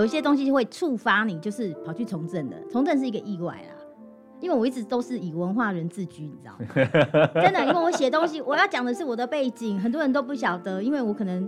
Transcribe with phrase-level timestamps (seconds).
[0.00, 2.56] 有一些东西会触发你，就是跑去从政的。
[2.70, 3.76] 从政是一个意外啦，
[4.40, 7.26] 因为我一直都是以文化人自居，你知道吗？
[7.34, 11.46] 真的，因为我写东西，我要讲的是我的背景，很多人都不晓得，因为我可能。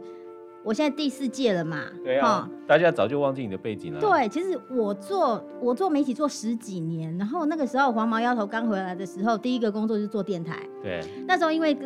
[0.64, 3.98] 我现在第四届了嘛，对啊，大家早就忘记你的背景了。
[3.98, 10.60] 对，其实我做我做媒体做十几年，然后那个时候黄毛丫头刚回来的时候，第一个工作就是做电台。
[10.80, 11.76] 对，那时候因为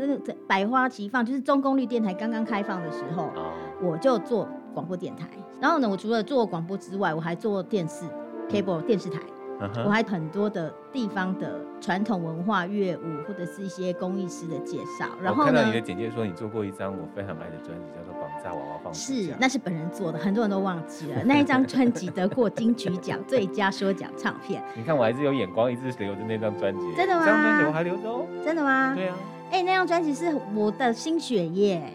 [0.46, 5.26] 百花齐放，就是中功率电台刚刚开放的时候，哦、我就做广播电台。
[5.58, 8.04] 然后呢，我除了做广播之外，我还做电视
[8.50, 9.18] cable 电视台。
[9.58, 9.86] Uh.
[9.86, 15.09] 我还很多的地方的传统文化乐舞，或者是一些工艺师的介绍。
[15.23, 18.92] 然后呢，看到你的简介说你做过一张我非常爱的专辑，叫做《绑架娃娃放。
[18.92, 21.24] 是，那是本人做的，很多人都忘记了。
[21.24, 24.62] 那一张专辑得过金曲奖最佳说奖唱片。
[24.76, 26.95] 你看我还是有眼光，一直留着那张专辑。
[26.95, 27.24] 真的吗？
[27.24, 28.26] 这张专辑我还留着哦。
[28.45, 28.92] 真的吗？
[28.95, 29.16] 对啊。
[29.51, 31.90] 哎、欸，那张专辑是我的心血耶。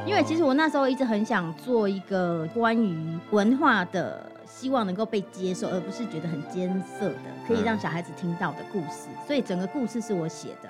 [0.00, 0.04] 哦。
[0.06, 4.30] 因为其实我那时候一直很想做一个关于文化的。
[4.52, 9.06] 希望能够被接受，而不是觉得很艰涩的，可以让小孩子听到的故事。
[9.08, 10.68] 嗯、所以整个故事是我写的，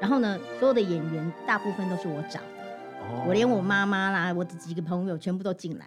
[0.00, 2.64] 然后呢，所有的演员大部分都是我找的，
[3.00, 5.86] 哦、我连我妈妈啦，我的几个朋友全部都进来。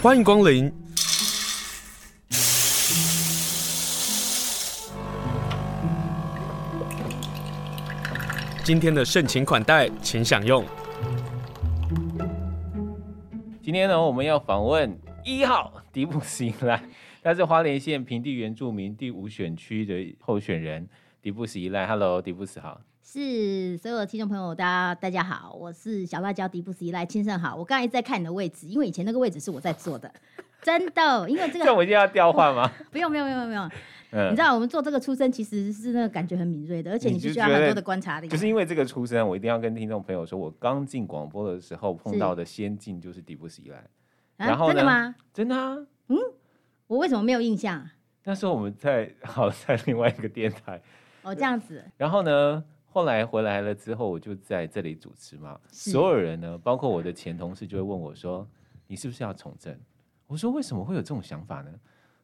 [0.00, 0.70] 欢迎光临。
[8.62, 10.62] 今天的盛情款待，请享用。
[13.70, 14.98] 今天呢，我们要访问。
[15.24, 16.82] 一号迪布斯依赖，
[17.22, 20.88] 他是花莲县平地原住民第五选区的候选人。
[21.22, 27.54] 迪布斯依赖，Hello，迪布斯好，是所有的听众朋友，大家大家好，我是小辣椒迪布斯依赖，亲生好。
[27.54, 30.12] 我刚才一直在看你的位置，因为以前那个位置是我在坐的，
[30.62, 32.68] 真的，因为这个，这我一定要调换吗？
[32.90, 33.70] 不用，不用，不用，不用。
[34.12, 38.28] 嗯，你知道我们做这个出身，其实是那个感觉很敏锐的，而且你必须要很多的观察力。
[38.28, 43.84] 就是因为这个出身，我一定要跟听众朋友说，我刚进广播的时候碰到的先进就是迪布斯依赖。
[44.36, 45.14] 然后、啊、真的吗？
[45.32, 45.76] 真的啊。
[46.08, 46.16] 嗯，
[46.86, 47.88] 我为什么没有印象？
[48.24, 50.80] 那时候我们在好在另外一个电台。
[51.22, 51.84] 哦，这样子。
[51.96, 55.58] 然后呢，后来回来了之后，我就在这里主持嘛。
[55.70, 58.48] 所有人呢，包括我的前同事，就会问我说
[58.88, 59.78] ：“你是不是要从政？”
[60.26, 61.70] 我说：“为什么会有这种想法呢？”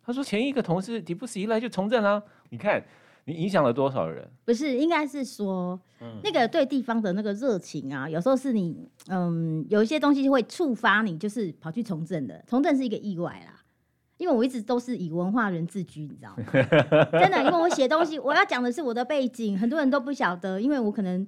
[0.07, 2.83] 他说：“前一个同事迪布斯一来就从政啊，你看。”
[3.29, 4.25] 你影响了多少人？
[4.45, 12.41] 不是，应该是说，嗯、那个对地方的那个热情啊，有时候是你，嗯，有一些东西会触发你，就是跑去从政的。
[12.47, 13.65] 从政是一个意外啦，
[14.17, 16.45] 因为我一直都是以文化人自居，你知道吗？
[17.11, 21.27] 真的，因为我写东西，我要讲的是我的背景，很多人都不晓得，因为我可能。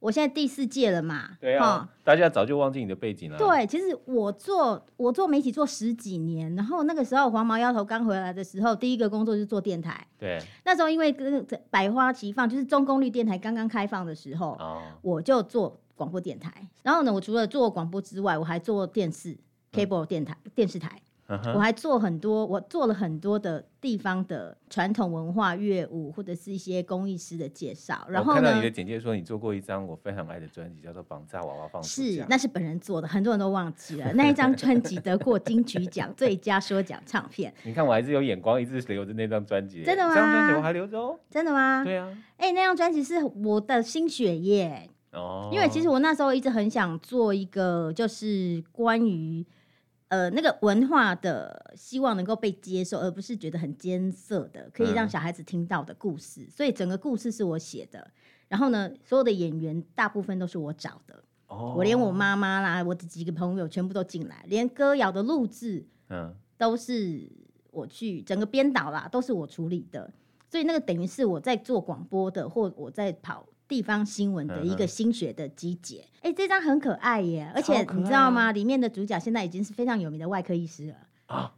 [0.00, 3.36] 我现在第四届了嘛，对啊，大家早就忘记你的背景了。
[3.36, 10.06] 对，其实我做我做媒体做十几年，然后那个时候黄毛丫头刚回来的时候，第一个工作就是做电台。
[10.16, 11.12] 对，那时候因为
[11.68, 16.52] 百花齐放，就是中功率电台刚刚开放的时候，哦、我就做广播电台。
[16.84, 19.36] 然后呢，我除了做广播之外，我还做电视
[19.72, 21.02] cable 电台、嗯、电视台。
[21.28, 28.06] 我还做很多，我做了很多的地方的传统文化乐舞，或者是一些工艺师的介绍。
[28.08, 32.08] 然后呢，看到你的简介说你做过一张我非常爱的专辑，叫做《绑架娃娃放暑假》。
[32.16, 34.10] 是，那是本人做的，很多人都忘记了。
[34.14, 37.52] 那一张专辑得过金曲奖最佳说奖唱片。
[37.62, 39.82] 你看我还是有眼光，一直留着那张专辑。
[39.84, 40.14] 真的吗？
[40.14, 41.20] 这张专辑我还留着哦。
[41.28, 41.84] 真的吗？
[41.84, 42.08] 对啊。
[42.38, 44.88] 哎、欸，那张专辑是我的心血耶。
[45.12, 45.50] 哦。
[45.52, 49.44] 因为其实我那时候一直很想做一个，就是关于。
[50.08, 56.42] 呃，那个文化的希望能够被接受，而不是觉得很艰涩的，可以让小孩子听到的故事。
[56.42, 58.10] 嗯、所以整个故事是我写的，
[58.48, 61.22] 然后呢，所有的演员大部分都是我找的。
[61.48, 67.30] 哦，我连我妈妈啦，我的几个朋友全部都进来，连歌谣的录制，嗯，都是
[67.70, 70.10] 我去整个编导啦，都是我处理的。
[70.50, 73.46] 所以那个等于是我在做广播的，或我在跑。
[73.68, 78.50] 地方新闻的一个心血的集结，哎、嗯嗯欸，这张很可爱耶，而且你知道吗？
[78.50, 80.94] 里面的主角现在已经是非常有名的外科医师了
[81.26, 81.52] 啊，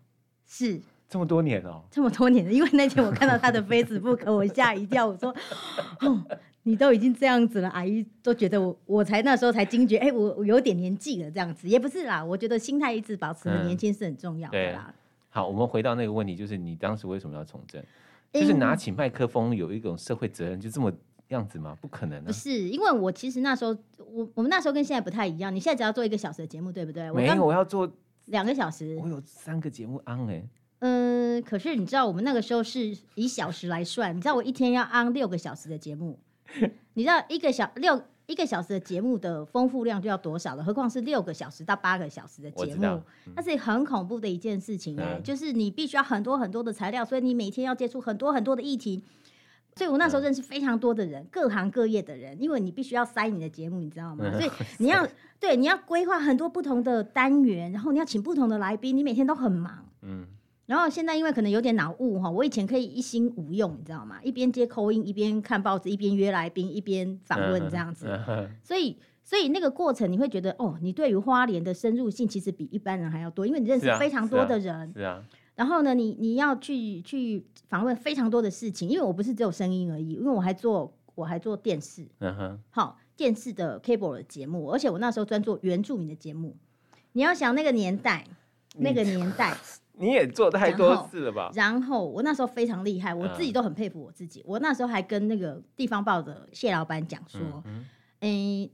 [0.45, 2.53] 是这么多年哦，这么多年了。
[2.53, 5.33] 因为那天我看到他的 Facebook，我吓一跳，我说，
[6.03, 6.25] 哦，
[6.65, 14.95] 你都已经这样子了，阿姨都觉得我，我才那时候才惊觉，哎、欸，我我有点年纪了，这样子也不是啦，我觉得心态一直保持很年轻是很重要的啦、嗯。
[15.29, 17.81] 好，我们回到那个问题，就是你当时为什么要从政？
[18.33, 20.93] 就是拿起麦克风有一种社会责任，就这么。
[21.35, 21.77] 样子吗？
[21.81, 22.27] 不可能、啊。
[22.27, 25.55] 不是，因为我其实那时候，我我们那时候跟现在不太一样。
[25.55, 27.11] 你现在只要做一个小时的节目，对不对？
[27.13, 27.91] 没有，我要做
[28.27, 28.99] 两个小时。
[29.03, 30.49] 我有三个节目 on 哎、欸。
[30.81, 34.17] 嗯，可是你知道，我们那个时候是以小时来算。
[34.17, 36.19] 你知道，我一天要 on 六个小时的节目。
[36.95, 40.65] 你知道，一个小六一个小时的节目的丰富量就要多少了？
[40.65, 43.03] 何况是六个小时到八个小时的节目，那、
[43.37, 45.15] 嗯、是很恐怖的一件事情哎、欸。
[45.19, 49.03] 嗯、就是你必须要很多很多的材料，所以你每天要接触很多很多的议题。
[49.81, 54.31] 所以我那时候认识非常多的人，嗯、各行各业的人，因为你必须要塞你的节目，你知道吗？
[54.33, 59.87] 所以 你要对你要规划很多不同的单元，然后你要请不同的来宾，你每天都很忙。
[60.03, 60.27] 嗯。
[60.67, 64.21] 然后现在因为可能有点脑雾哈，我以前可以一心无用，你知道吗？
[64.23, 68.07] 一边接 call in，一边看报纸，一边约来宾，一边访问这样子。
[68.29, 74.93] 嗯、所以，所以那个过程你会觉得哦，你对于花莲的深入性其实比一般人还要多，因为你认识非常多的人。
[74.93, 75.01] 是啊。
[75.01, 75.25] 是啊，
[75.61, 82.09] 然后呢，你你要去去访问非常多的事情，因为我不是只有声音而已，因为我还做我还做电视。
[82.21, 82.59] 嗯哼。
[82.71, 86.57] 好，电视的 cable 的节目，而且我那时候专做原住民的节目。
[87.13, 88.27] 你要想那个年代，
[88.79, 89.55] 那个年代。
[90.01, 91.51] 你也做太多次了吧？
[91.53, 94.41] 然后，我那时候非常厉害，我自己都很佩服我自己。
[94.41, 97.85] 嗯、我那时候还跟那个地方报的谢老板讲说：“嗯，
[98.21, 98.71] 嗯、欸，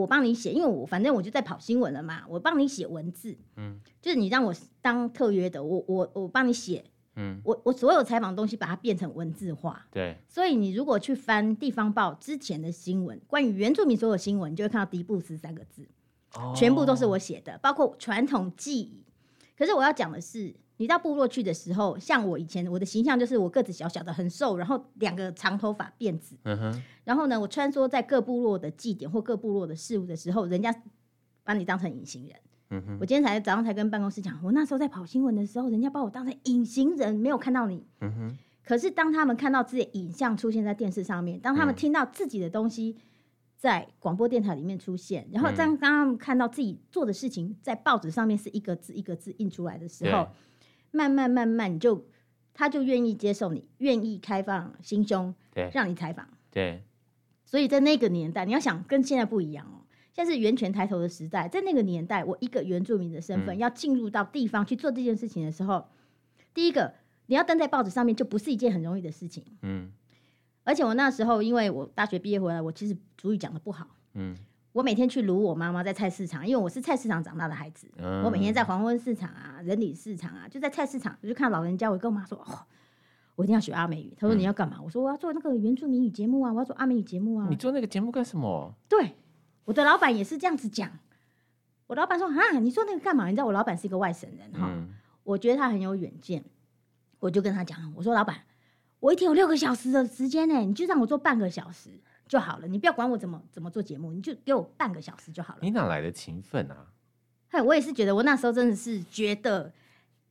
[0.00, 6.84] 我帮你写，因为我反正我就在跑新闻了嘛，我帮你写文字，嗯，就是你让我当特约的，我我我帮你写，
[7.16, 10.16] 嗯，我我所有采访东西把它变成文字化，对。
[10.28, 15.88] 所以你如果去翻地方报之前的新闻，关于原住民所有新闻，你就会看到‘迪布斯’三个字，
[16.34, 19.02] 哦、全部都是我写的，包括传统记忆。”
[19.56, 30.74] 可是我要讲的是，你到部落去的时候，像我以前我的形象就是我个子小小的，很瘦，然后两个长头发辫子，嗯哼，然后呢，我穿梭在各部落的祭典或各部落的事物的时候，人家
[31.42, 32.36] 把你当成隐形人，
[32.70, 42.96] 嗯哼，我今天才早上才跟办公室讲，我那时候在跑新闻的时候，人家把我当成隐形人，没有看到你，嗯哼，可是当他们看到自己的影像出现在电视上面，当他们听到自己的东西。
[43.58, 50.28] 在广播电台里面出现，然后当当他们看到自己做的事情在报纸上面是一个字一个字印出来的时候，对
[50.96, 52.06] 慢慢慢慢你就
[52.54, 56.82] 他就愿意接受你，愿意开放心胸，对，让你采访，对。
[57.44, 65.86] 所以在那个年代，你要想跟现在不一样哦，现在是源泉抬头的时代，在那个年代，我一个原住民的身份、嗯、要进入到地方去做这件事情的时候，
[66.54, 66.94] 第一个
[67.26, 69.92] 你要登在报纸上面就不是一件很容易的事情，嗯。
[70.64, 73.86] 而且我那时候，因为我大学毕业回来，我其实主语讲的不好。
[74.14, 74.36] 嗯，
[74.76, 77.90] 我每天去撸我妈妈在菜市场，因为我是菜市场长大的孩子。
[77.96, 82.58] 嗯，我每天在黄昏市场啊、人理市场啊，就在菜市场，我就看老人家，我跟我妈说：“哦，
[83.36, 88.74] 我一定要学阿美语。”她说：“你要干嘛？”我说：“我要做那个原住民语节目啊，我要做阿美语节目啊。”你做那个节目干什么？
[88.86, 89.16] 对，
[89.64, 90.90] 我的老板也是这样子讲。
[91.86, 94.90] 我老板说：“啊，你做那个干嘛？”你知道我老板是一个外省人哈，嗯，
[95.24, 96.44] 我觉得他很有远见，
[97.20, 98.42] 我就跟他讲：“我说老板。”
[99.00, 101.90] 我一天有六个小时的时间呢，你就让我做半个小时
[102.28, 105.60] 就好了，你不要管我怎么怎么做节目，你就给我半个小时就好了。
[105.62, 106.86] 你哪来的勤奋啊？
[107.48, 109.72] 嘿，我也是觉得，我那时候真的是觉得，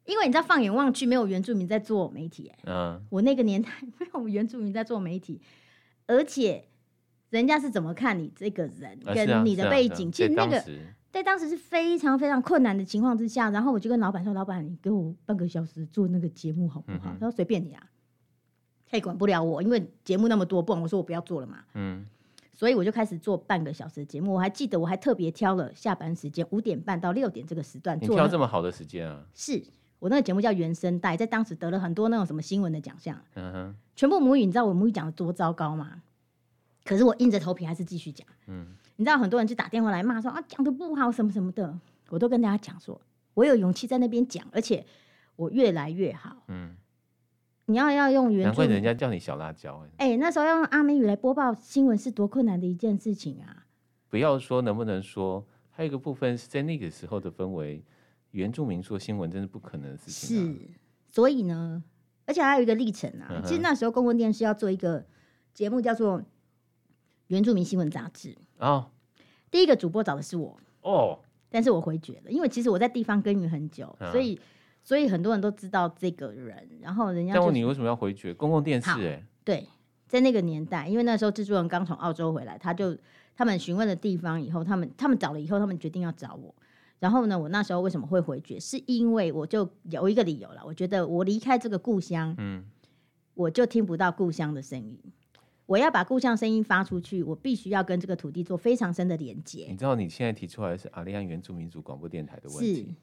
[0.05, 5.39] 因为你知道，放眼望去，没有原住民在做媒体，嗯，我那个年代 没有原住民在做媒体，
[6.05, 6.65] 而且
[7.29, 10.63] 人家是怎么看你这个人跟你的背景，其实那个
[11.11, 17.81] 在当时是非常非常困难的情况之下，然后我就跟老板说：“老板，你给我半个小时做那个节目好不好？”他说：“随便你啊。”
[18.87, 21.57] 他也管不了我，因为节目那么多，不然我说我不要做了嘛。
[21.73, 22.05] 嗯，
[22.53, 24.33] 所以我就开始做半个小时的节目。
[24.33, 28.09] 我还记得，我还特别挑了下班时间五点半到六点这个时段做。
[28.09, 29.23] 你挑这么好的时间啊？
[29.33, 29.61] 是
[29.99, 33.19] 我那个节目叫原声带，在当时得了很多那种什么新闻的奖项。
[33.33, 36.01] 嗯哼，全部母语，你知道我母语讲的多糟糕吗？
[36.83, 38.27] 可是我硬着头皮还是继续讲。
[38.45, 41.75] 嗯，你知道很多人就打电话来骂说啊，讲的不好什么什么的，
[42.09, 43.01] 我都跟大家讲说，
[43.33, 44.85] 我有勇气在那边讲，而且
[45.35, 46.43] 我越来越好。
[46.49, 46.75] 嗯。
[47.67, 50.17] 你要要用原住，难怪人家叫你小辣椒哎、欸！
[50.17, 53.65] 那时候要用阿美语来播报新闻是多困难的一件事情啊！
[54.07, 57.83] 不要说能不能说，还有一个部分是在那个时候的氛围，
[58.31, 60.53] 原住民说新闻真是不可能的事情、啊。
[60.53, 60.69] 是，
[61.09, 61.83] 所以呢，
[62.25, 63.27] 而且还有一个历程啊。
[63.31, 65.03] 嗯、其实那时候公共电视要做一个
[65.51, 66.21] 节目，叫做
[67.27, 68.29] 《原住民新闻杂志》
[68.59, 68.91] 哦。
[69.49, 71.19] 第一个主播找的是我哦，
[71.49, 74.39] 但是我回绝了，因为其实我在地方耕耘很久，嗯、所以。
[74.85, 77.39] 所以很多人都知道这个人，然后人家就。
[77.39, 78.89] 但问你为什么要回绝公共电视？
[78.91, 79.67] 哎，对，
[80.07, 82.95] 在那个年代，因为那时候制作人刚从澳洲回来，他就
[83.35, 86.53] 他们询问的地方以后，他们他们找了以后，他们决定要找我。
[86.99, 88.59] 然后呢，我那时候为什么会回绝？
[88.59, 92.63] 是因为我就有一个理由了，我觉得我离开这个故乡，嗯，
[93.33, 94.99] 我就听不到故乡的声音。
[95.65, 99.65] 我要把故乡声音发出去，我必须要跟这个土地做非常深的连接。
[99.67, 102.95] 你知道你现在提出来的是阿利安原住民族广播电台的问题，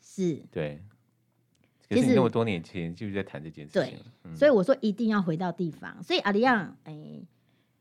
[0.00, 0.82] 是，是对。
[1.88, 6.02] 其实那么多年前就是在谈这件事情，对，嗯、所以我说一定要回到地方。
[6.02, 7.26] 所以阿里亚，哎、欸，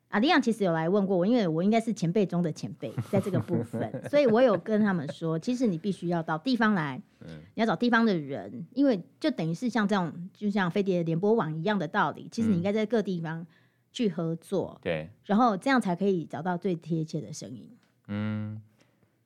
[0.09, 13.43] 阿里亚其实有来问过我，因为我应该是前辈中的前辈，在这个部分， 所以我有跟他们说，其实你必须要到地方来，你要找地方的人，因为就等于是像这种，就像飞碟联播网一样的道理，其实你应该在各地方
[13.91, 17.67] 去合作，对，然后这样才可以找到最贴切的声音。
[18.07, 18.61] 嗯，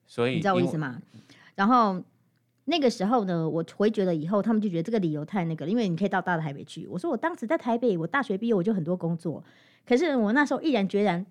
[0.07, 1.01] 所以你知道我意思吗？
[1.55, 2.01] 然后。
[2.69, 6.87] 那个时候呢，我回绝了以后，他们就觉得这个理由太那个了，因为你可以到大台北去。
[6.87, 9.43] 我说我当时在台北，我大学毕业我就很多工作，
[9.85, 11.25] 可是我那时候毅然决然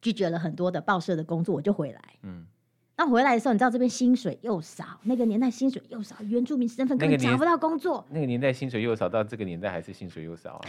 [0.00, 2.00] 拒绝了很多的报社的工作，我就回来。
[2.22, 2.46] 嗯。
[3.00, 8.04] 那回来的时候，你知道这边薪水又少，那个年代薪水又少，原住民身份根本找不到工作。
[8.10, 10.66] 那个年代薪水又少，到这个年代还是薪水又少啊？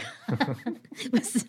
[1.10, 1.44] 不是，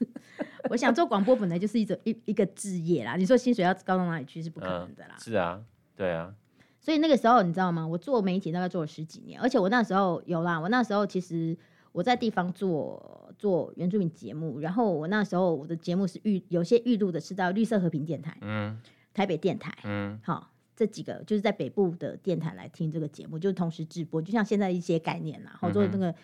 [0.72, 3.16] 我想做广播本来就是一种一一个职业啦。
[3.16, 5.14] 你说薪水要高到哪里去是不可能的啦。
[5.18, 5.62] 嗯、是啊，
[5.96, 6.34] 对啊。
[6.82, 7.88] 所以那个时候你知道吗？
[7.88, 11.56] 我做媒体大概做了十几年，而且我那时候有啦，我那时候其实
[11.94, 18.78] 我在地方做做原住民节目，然后我那时候我的节目是预有些预录的是到绿色和平电台，嗯，
[19.14, 20.50] 台北电台，嗯，好。
[20.74, 26.16] 这几个就是在北部的电台来听这个节目，就是同时直播，就像现在一些概念啦，好多那个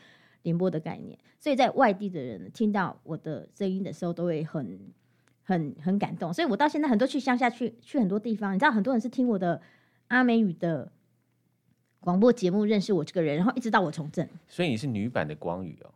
[0.42, 1.16] 联播的概念。
[1.40, 4.80] 所以在外地的人听到我的声音的时候，都会很
[5.44, 6.34] 很很感动。
[6.34, 9.62] 所以我到现在很多去乡下去去很多地方，你知道很多人是听我的
[10.08, 10.92] 阿美语的
[12.00, 14.28] 广播节目认识我这个人，然后一直到我从政。
[14.48, 15.92] 所以你是女版的光宇哦？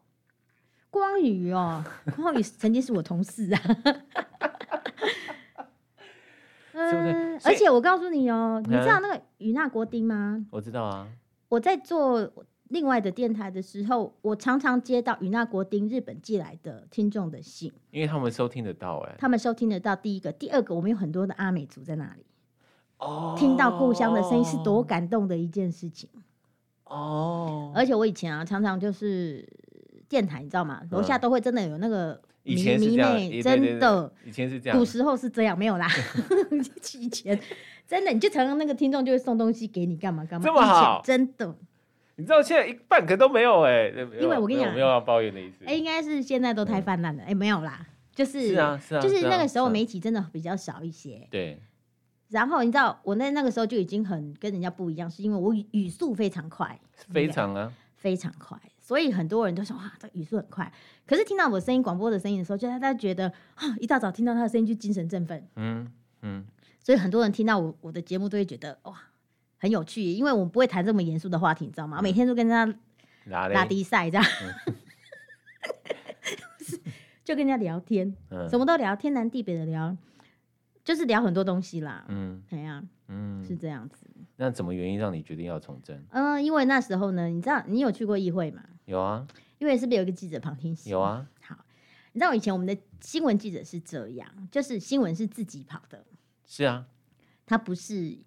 [0.90, 1.84] 光宇哦，
[2.18, 3.62] 光宇曾经是我同事啊。
[6.74, 10.46] 嗯，而且我告诉你哦，你知道那个与那国丁吗？
[10.50, 11.08] 我知道啊。
[11.48, 12.32] 我在做
[12.70, 19.16] 另外的电台的时候，我常常接到与那国丁日本寄来的听众的信，因为他们收听得到哎。
[19.18, 22.26] 他们收听得到，第一个，第二个，我们有很多的阿美族在那里，
[23.02, 26.10] 哦，听到故乡的声音是多感动的一件事情
[26.86, 27.74] 哦。
[27.76, 29.46] 而且我以前啊，常常就是
[30.08, 30.82] 电台，你知道吗？
[30.92, 32.22] 楼下都会真的有那个。
[32.44, 35.88] 以前是这样，真的，以前是这样，古时候是这样，没有啦。
[37.00, 37.40] 以前
[37.88, 41.56] 真的，你就常常那个听众就会送东西给你，干嘛干嘛，这么好，真的。
[42.16, 43.90] 你知道现在一半个都没有哎，
[44.20, 45.64] 因为我跟你讲，没有要抱怨的意思。
[45.66, 51.28] 哎，应该是现在都太泛滥了，哎，没有啦，就是是啊是啊，就是那个时候媒体真的比较少一些。
[51.30, 51.62] 对。
[52.32, 58.60] 然后你知道，我那那个时候就已经很跟人家不一样，是因为我语语速非常快，非常啊，非常快。
[58.80, 60.72] 所以很多人都说哇，这语速很快。
[61.06, 65.48] 可是听到我声音广播的声音的时候，就大家觉得啊，一大早听到他的声音就精神振奋。
[65.56, 66.46] 嗯嗯。
[66.84, 68.96] 所以很多人听到我我的节目都会觉得哇，
[69.60, 72.00] 很有趣，因为我们不会谈这么严肃的话题，你知道吗？
[72.00, 72.74] 嗯、每天都跟他
[73.26, 74.26] 拉低赛这样，
[74.66, 74.76] 嗯、
[77.24, 79.96] 就跟人家聊天，嗯、什么都聊，天南地北的聊，
[80.84, 82.06] 就是聊很多东西啦。
[82.10, 82.88] 嗯，怎样？
[83.08, 84.08] 嗯，是这样子。
[84.38, 86.04] 那什么原因让你决定要从政？
[86.10, 88.64] 嗯，因为那时候呢，你知道你有去过议会吗？
[88.86, 89.28] 有啊。
[89.60, 90.90] 因为是不是有一个记者旁听席？
[90.90, 91.28] 有啊。
[91.42, 91.56] 好，
[92.14, 96.04] 你知道以前我们的新闻记者是这样，就是新闻是自己跑的。
[96.46, 96.88] 是啊。
[97.46, 98.18] 他不是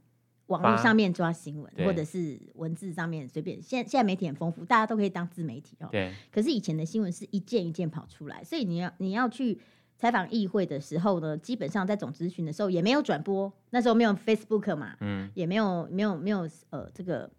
[0.47, 3.61] 网络上面抓新闻，或者是文字上面随便。
[3.61, 5.89] 现在现在媒体很丰富，大家都可以当自媒体哦。
[5.91, 6.15] 对。
[6.31, 9.59] 可是以前的新闻是一件一件跑出来，所以你要你要去。
[9.97, 17.31] 采访议会的时候呢，基本上在总咨询的时候也没有转播，那时候没有 Facebook 嘛，嗯，也没有没有没有呃这个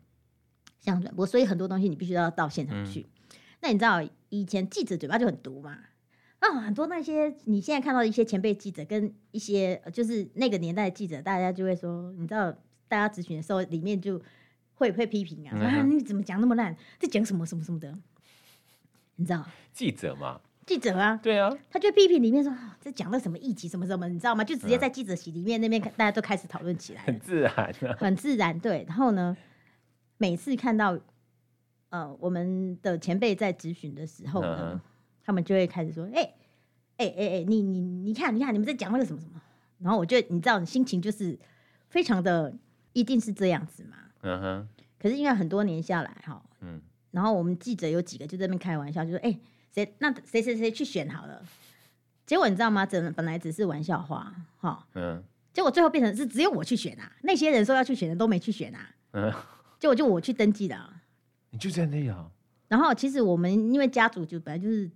[0.79, 3.01] 像转播，所以很多东西你必须要到现场去。
[3.01, 5.77] 嗯、那你知道以前记者嘴巴就很毒嘛？
[6.39, 12.51] 啊，很多那些你现在看到的一些前辈记者跟一些就是那个年代的记者，大家就会说，你知道
[12.87, 14.21] 大家咨询的时候里面就
[14.75, 16.75] 会会批评啊，嗯、啊，你怎么讲那么烂？
[16.99, 17.97] 在讲什么什么什么的？
[19.15, 20.41] 你知道记者嘛？
[20.65, 24.43] 记者啊，对啊，他就批评里面说，这讲了什么议题什么什么，你知道吗？
[24.43, 28.59] 就直接在记者席里面那边，大家都开始讨论起来，很自然、啊，很自然。
[28.59, 29.37] 对，然后呢，
[30.17, 30.97] 每次看到
[31.89, 34.81] 呃我们的前辈在质询的时候呢，嗯、
[35.23, 36.33] 他们就会开始说，哎
[36.97, 39.39] 哎哎哎，你你你看你看你们在讲那个什么什么，
[39.77, 41.37] 然后我就你知道，你心情就是
[41.89, 42.51] 非常的，
[42.93, 43.97] 一定是这样子嘛。
[44.21, 44.67] 嗯哼。
[44.97, 46.81] 可是因为很多年下来哈，嗯，
[47.11, 49.37] 然后我们记者有几个就在那边开玩笑，就说，哎。
[49.75, 51.43] 谁那谁谁谁去选好了？
[52.25, 52.85] 结果你知道吗？
[52.85, 57.11] 这本来只是玩笑话，哈，嗯，结果最后变成是只有我去选啊。
[57.23, 59.29] 那些人说要去选的都没去选啊，嗯，
[59.77, 61.01] 结果就我去登记了。
[61.49, 62.31] 你就在那样。
[62.69, 64.89] 然后其实我们因为家族就本来就是，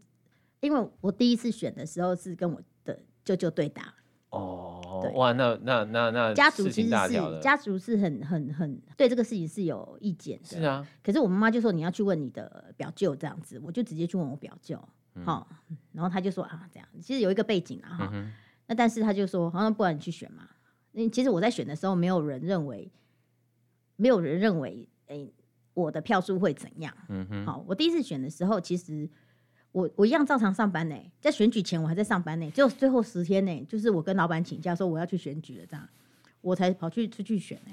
[0.62, 3.93] 因为我第一次选的时候是跟我的舅舅对打。
[4.29, 10.86] 哦，对哇，那那那那家族其实是家族是很很很对这个事情是有意见的，是啊。
[11.03, 14.77] 可是我妈妈就说你要去问你的表舅这样子，我就直接去问我表舅，
[15.24, 18.10] 好、嗯，然后他就说啊这样，其实有一个背景啊哈。
[18.13, 18.31] 嗯、
[18.67, 20.48] 那但是他就说，好像不然你去选嘛。
[20.91, 22.91] 因为其实我在选的时候，没有人认为，
[23.96, 25.34] 没有人认为，哎、欸，
[25.74, 26.93] 我的票数会怎样？
[27.10, 29.10] 嗯哼，好，我第一次选的时候，其实。
[29.72, 35.88] 我我一样照常上班呢，在选举前我还在上班呢，就最后十天呢，就是我跟老板请假说我要去选举了，这样
[36.42, 37.72] 我才跑去出去选呢。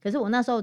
[0.00, 0.62] 可是我那时候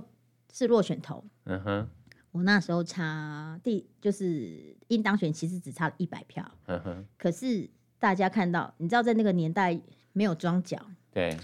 [0.54, 1.88] 是落选头，嗯哼，
[2.32, 7.06] 我那时候差第就是应当选，其实只差了一百票，嗯哼。
[7.18, 7.70] 可是
[8.00, 9.78] 大家看到，你知道在那个年代
[10.14, 10.80] 没有装脚，
[11.12, 11.38] 对，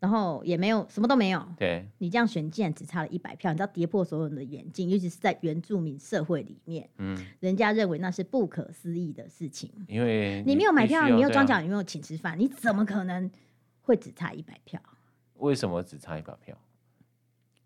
[0.00, 1.44] 然后也没有什么都没有。
[1.56, 9.70] 对，你这样选竟然只差了一百票，你知道跌破所有人的眼镜，尤其是在原住民社会里面，嗯，人家认为那是不可思议的事情。
[9.88, 13.28] 因为你没有买票，你没有装脚，啊、你没有请吃饭，你怎么可能
[13.80, 14.80] 会只差一百票？
[15.34, 16.56] 为什么只差一百票？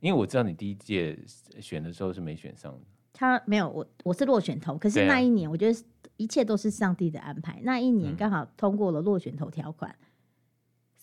[0.00, 1.18] 因为我知道你第一届
[1.60, 2.80] 选的时候是没选上的。
[3.12, 4.78] 他没有我，我是落选头。
[4.78, 5.84] 可是那一年，我觉得
[6.16, 7.52] 一切都是上帝的安排。
[7.52, 9.94] 啊、那一年刚好通过了落选头条款。
[10.00, 10.06] 嗯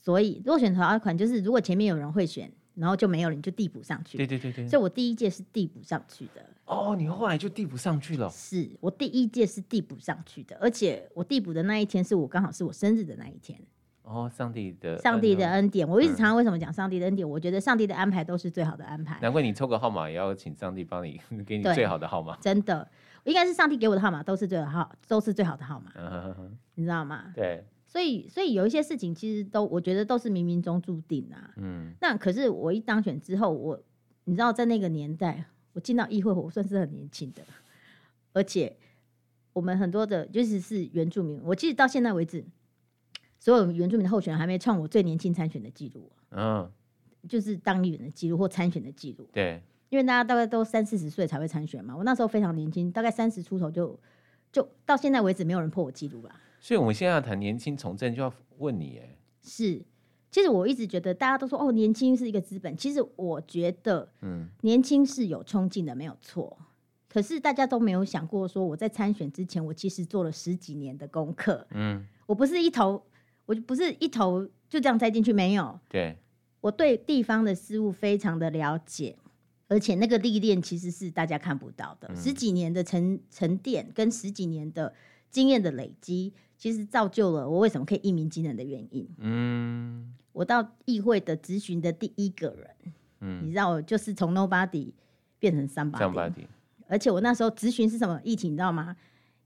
[0.10, 4.18] 所以落选条款就是，如果前面有人会选，然后就没有了，你就递补上去。
[4.18, 4.68] 对对对对。
[4.68, 6.44] 所以我第一届是递补上去的。
[6.66, 8.28] 哦，你后来就递补上去了。
[8.32, 13.56] 是我第一届是递补上去的，而且我递补的那一天是我刚好是我生日的那一天。
[14.02, 17.30] 哦，上帝的上帝的恩典，我一直常常为什么讲上帝的恩典？
[17.30, 19.20] 我觉得上帝的安排都是最好的安排。
[19.22, 22.36] 难怪你抽个号码也要请上帝帮你 给你最好的号码。
[22.42, 22.90] 真的，
[23.26, 25.92] 应该是上帝给我的号码都是最好，都是最好的号码。
[25.96, 27.32] 嗯，你知道吗？
[27.36, 27.64] 对。
[27.92, 31.52] 所以，所以有一些事情其实都，我觉得都是冥冥中注定啊。
[31.58, 31.92] 嗯。
[32.00, 33.82] 那可是我一当选之后，我
[34.26, 35.44] 你知道，在那个年代，
[35.74, 37.42] 我进到议会，我算是很年轻的，
[38.32, 38.78] 而且
[39.54, 42.46] 我们很多的，尤其是原住民，我记得到现在为止，
[43.40, 46.12] 所有原住民的候选人还没创我最年轻参选的记录。
[46.30, 46.72] 嗯。
[47.28, 49.28] 就是当议员的记录或参选的记录。
[49.34, 49.62] 对。
[49.90, 54.00] 因为大家大概都三四十岁才会参选嘛，我那时候非常年轻，大概三十出头就
[54.52, 56.36] 就到现在为止没有人破我记录了。
[56.60, 59.82] 所以，我们现在要谈年轻从政，就要问你，哎，是，
[60.30, 62.76] 其实我一直觉得大家都说哦，年轻是一个资本。
[62.76, 66.58] 其实我觉得，嗯，年轻是有冲劲的，没有错。
[67.08, 71.66] 可是大家都没有想过，说我在参选之前，我其实做了十几年的功课。
[71.72, 73.04] 嗯，我不是一头，
[73.48, 75.80] 我就不是一头就这样栽进去，没有。
[75.90, 76.16] 对，
[76.62, 79.18] 我对地方的事物非常的了解，
[79.68, 84.94] 而且那个历练其实是大家看不到的，嗯、十几年的沉沉淀跟十几年的
[85.30, 86.34] 经验的累积。
[86.58, 89.08] 其实造就了我为什么可以一鸣惊人的原因。
[89.20, 94.92] 嗯，我到议会的咨询的第一个人，嗯，你知道，我就是从 nobody
[95.40, 96.46] 变成 somebody。
[96.90, 98.94] 而且我那时候咨询是什么议题，你知道吗？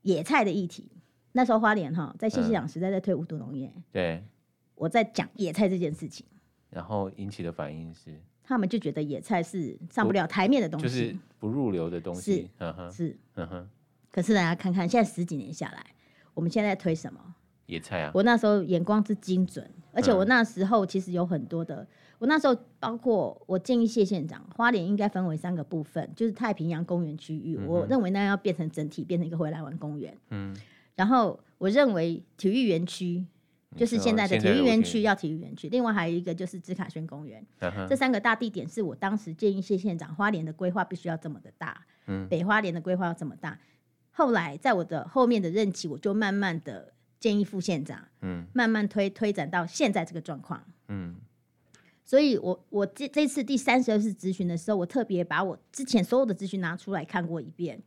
[0.01, 0.89] 野菜的议题。
[1.33, 3.71] 那时候花莲哈，在谢谢长时代在推无毒农业。
[3.91, 4.23] 对，
[4.73, 6.25] 我在讲野菜这件事情，
[6.71, 12.49] 然后引起的反应是，他们就觉得野菜是上不了台面的东西，就是不入流的东西。
[12.57, 13.69] 是，是，嗯哼。
[14.13, 15.83] 可是大家看看，现在十几年下来。
[16.35, 17.19] 我们现在在推什么？
[17.65, 18.11] 野菜啊！
[18.13, 21.77] 我那时候眼光之精准，而且我那时候其实有很多的。
[21.77, 21.87] 嗯、
[22.19, 30.15] 我那时候包括我建议谢县长，花莲应该分为三个部分，就是太平洋公园区域，嗯、我认为那要变成整体，变成一个回来玩公园。
[30.29, 30.55] 嗯。
[30.95, 33.25] 然后我认为体育园区
[33.75, 37.43] 就是现在的体育园区要体育园区，另外还有一个就是紫卡轩公园。
[37.87, 41.81] 这三个大地点是我当时建议谢县长，花莲的规划必须要这么的大。
[42.07, 42.27] 嗯。
[42.27, 43.57] 北花莲的规划要这么大。
[44.15, 51.15] 后来，在我的后面的任期，我就慢慢的建议副县长，嗯，慢慢推推展到现在这个状况，嗯，
[52.05, 57.81] 所以我我这这次第三十二次咨询的时候，我特别把我之前所有的咨询拿出来看过一遍，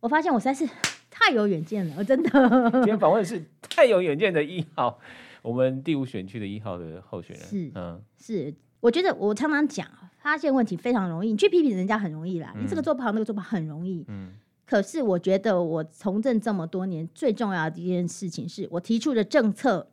[0.00, 0.66] 我发现我实在是
[1.10, 2.30] 太有远见了，我真的。
[2.70, 4.98] 今天 访问的是太有远见的一号，
[5.42, 9.86] 我们第五选区的一号的候选人，是，嗯，是，我觉得我常常讲，
[10.22, 14.32] 发现问题非常容易，你去批评人家很容易啦，嗯、你这个做不好，那个做不好很容易，嗯。
[14.68, 19.88] 可是我觉得我从政这么多年，最重要的一件事情是我提出的政策，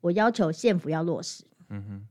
[0.00, 1.44] 我要求县府要落实。
[1.70, 2.08] 嗯哼，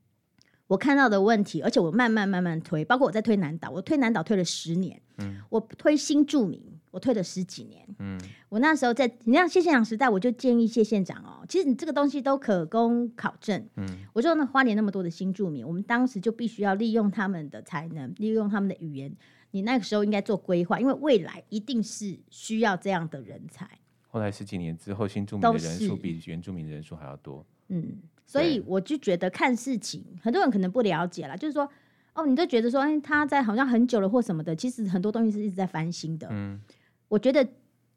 [0.67, 5.01] 我看到的问题，而且我慢慢慢慢推，包括我在推南岛，我推南岛推了十年。
[5.17, 7.85] 嗯，我推新住民，我推了十几年。
[7.99, 13.67] 嗯，我那时候在你像谢县长时代，我就建议谢县长哦，其实你这个东西都可供考证。
[13.75, 19.13] 嗯，我说那花莲那么多的新住民，我们当时就必须要利用他们的才能，利用他们的语言。
[19.51, 23.69] 你那个时候应该做规划，因为未来一定是需要这样的人才。
[24.07, 27.45] 后来十几年之后，新住民的人数比原住民的人数还要多。
[27.69, 31.69] 嗯，所以我就觉得看事情，很多人可能不了解啦，就是说，
[32.13, 36.27] 哦，你就觉得说，哎，他在好像很久了或什么的，其实很多东西是一直在翻新的。
[36.29, 36.59] 嗯，
[37.07, 37.47] 我觉得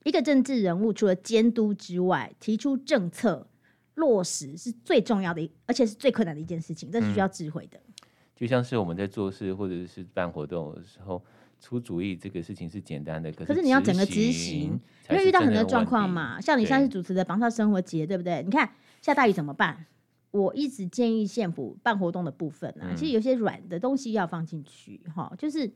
[0.04, 3.44] 一个政治人物除了监督之外，提出政策
[3.96, 7.78] 落实是最重要的，而且是最困难的一件事情，这是需要智慧的。
[7.78, 11.20] 嗯，就像是我们在做事或者是办活动的时候。
[11.64, 16.38] 出主意这个事情是简单的，可是，你要整个执行，因为遇到很多状况嘛。
[16.38, 18.42] 像你上次主持的榜上生活节，对，对不对？
[18.42, 19.86] 你看下大雨怎么办？
[20.30, 25.72] 我一直建议县府办活动的部分啊，嗯、其实有些软的东西要放进去哈，就是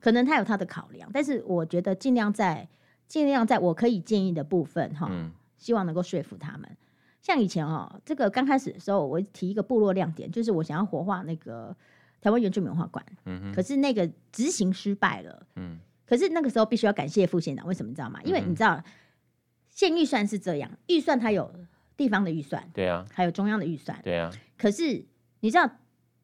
[0.00, 2.66] 可能他有他的考量，但是我觉得尽量在
[3.06, 6.76] 尽量在我可以建议的部分哈，嗯、希望能够说服他们。
[7.20, 11.76] 像以前哦，这个刚开始的时候，我提一个部落亮点，就是我想要活化那个。
[12.20, 13.04] 台湾原住民文化馆，
[13.54, 18.20] 可是那个执行失败了，嗯，可是那个时候必须要感谢副县长，为什么你知道吗？
[18.24, 18.82] 因为你知道
[19.68, 21.52] 县预算是这样，预算它有
[21.96, 24.30] 地方的预算，对啊，还有中央的预算，对啊。
[24.56, 25.04] 可是
[25.40, 25.70] 你知道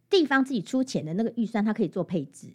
[0.08, 2.48] 地方自己出钱的那个预算，它可以做配置。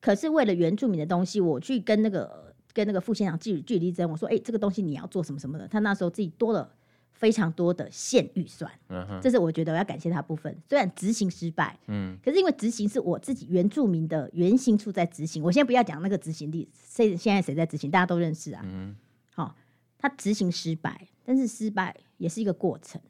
[0.00, 6.72] 可是为了原住民的东西，我去跟那个跟那个副县长据据理力争，我说：“哎、欸，这个东西你要做什么什么的。”他那时候自己多了
[7.18, 10.56] 非常多的现预算，嗯，这是我觉得我要感谢他部分。
[10.68, 15.42] 虽然执行失败，嗯，可是因为执行是我自己原住民的原型处在执行。
[15.42, 18.62] 我先不要讲那个执行力，谁现在谁在执行，大家都认识啊。
[18.64, 18.96] 嗯，
[19.34, 19.56] 好，
[19.98, 23.00] 他执行失败，但是失败也是一个过程。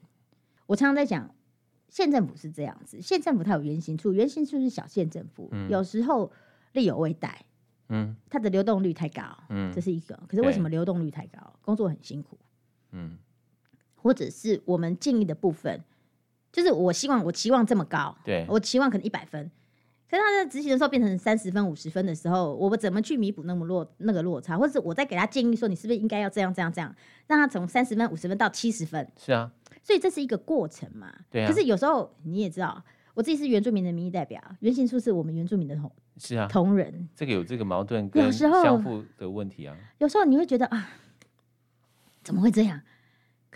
[0.67, 1.33] 我常常在讲，
[1.89, 6.33] 县政府是这样子，县政府它有原型处，原型处是小县政府，嗯、有时候。
[6.75, 7.47] 力有未逮，
[7.89, 10.15] 嗯，它的流动率太高，嗯，这是一个。
[10.29, 11.39] 可是为什么流动率太高？
[11.63, 12.39] 工作很辛苦，
[12.93, 13.17] 嗯，
[14.03, 15.83] 或者是我们建议的部分，
[16.53, 19.51] 就是我希望我期望这么高，对，我期望可能一百分，
[20.11, 24.57] 可是他在执行的时候变成三十分、五十分的时候，我们怎么去弥补那么落那个落差？
[24.57, 26.95] 或者是我在给他建议说，你是不是应该要这样这样这样，
[27.27, 29.11] 让他从三十分、五十分到七十分？
[29.17, 29.51] 是啊，
[29.83, 31.49] 所以这是一个过程嘛，对啊。
[31.49, 32.83] 可是有时候你也知道。
[33.15, 39.77] 我自己是原住民的民意代表，原型处是我们原住民的同是啊同仁，这个有这个矛盾跟相互的问题啊。
[39.99, 40.89] 有时候你会觉得啊，
[42.23, 42.81] 怎么会这样？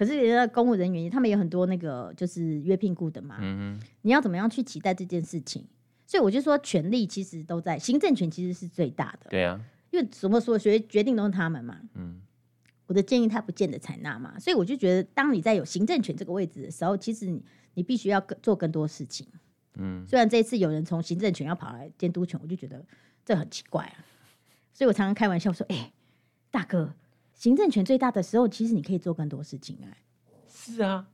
[0.02, 5.64] 可是人家公务人员他们有很多那个就是约聘雇的嘛，嗯，你要怎么样去期待这件事情？
[6.04, 9.30] 所以我就说，权力其实都在行政权，其实是最大的。
[9.30, 9.60] 对啊，
[9.92, 12.20] 因为什么说决决定都是他们嘛，嗯，
[12.86, 17.40] 我的建议他不见得采纳嘛，所以我就觉得，当你在有行政权这个位置的时候，其实你
[17.74, 19.24] 你必须要做更多事情。
[19.76, 22.84] 嗯，虽然这一次有人从行政权要跑来监督权，我就觉得
[23.24, 24.02] 这很奇怪啊。
[24.74, 25.92] 所以我常常开玩笑说：“哎、欸，
[26.50, 26.92] 大哥，
[27.34, 29.96] 行政权最大的时候，其实你可以做更多事情哎。”
[30.48, 31.06] 是啊，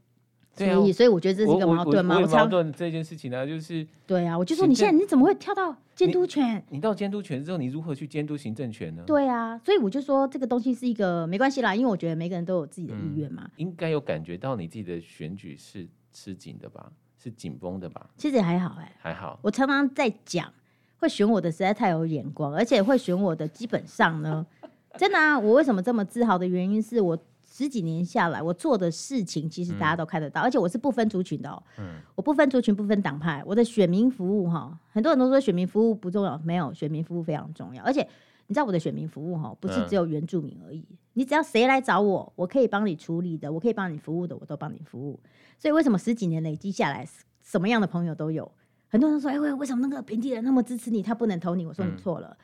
[0.57, 2.17] 对啊，所以所以我觉得这是一个矛盾嘛。
[2.17, 6.57] 我，我，我，我矛盾这件事情呢、啊，就是对啊，我就说你现在你怎么会跳到监督权？
[6.69, 9.03] 你，你到监督权之后，你如何去监督行政权呢？
[9.07, 13.45] 对啊，所以我就说这个东西是一个没关系啦，因为我觉得每个人都有自己的意愿嘛。
[13.45, 16.93] 嗯、应该有感觉到你自己的选举是吃紧的吧？
[17.21, 18.11] 是紧绷的吧？
[18.17, 19.39] 其实也还好哎、欸，还好。
[19.43, 20.53] 我常常在讲，
[20.99, 24.47] 会选我的实在太有眼光，而且会选我的基本上呢，
[24.97, 25.39] 真的啊。
[25.39, 31.63] 我为什么这么自豪的原因是我十几年下来，我做的事情其实大家都看得到，嗯、而且我是不分族群的哦、喔。
[31.79, 37.83] 嗯，我不分族群，不分党派，我的选民服务哈，很多人都说选民服务不重要，没有，选民服务非常重要。
[37.83, 38.01] 而且
[38.47, 45.19] 你知道我的选民服务哈，不是只有原住民而已，嗯、你只要谁来找我，我可以帮你处理的，我可以帮你服务的，我都帮你服务。
[45.59, 47.07] 所以为什么十几年累积下来，
[47.43, 48.51] 什么样的朋友都有？
[48.91, 52.29] 很多人说：“哎，为为什么那个平地人那么支持你，他不能投你？”我说：“你错了。
[52.29, 52.37] 嗯、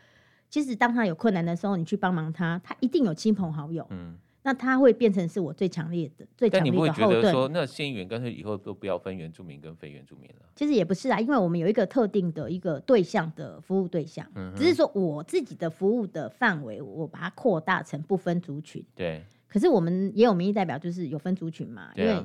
[0.48, 3.86] 其实当他有困难的时候，你去帮忙他，他一定有亲朋好友。
[3.90, 6.94] 嗯，那他会变成是我最强烈的、最强烈的后盾。
[6.96, 10.46] 但你不会觉得说，那县议员干脆以后都不要分原住民跟非原住民了？
[10.54, 18.84] 其实也不是啊，因为我们有一个特定的一个对象的服务对象，嗯、只是说我自己的服务的范围，我把它扩大成不分族群。
[18.94, 19.22] 对。
[19.48, 22.24] 可是我们也有民意代表，就是有分族群嘛，因为。